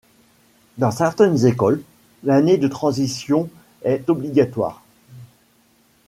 [0.79, 1.83] Dans certaines écoles,
[2.23, 3.51] l'année de transition
[3.83, 4.81] est obligatoire.